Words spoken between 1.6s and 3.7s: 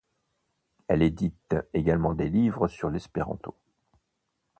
également des livres sur l'espéranto.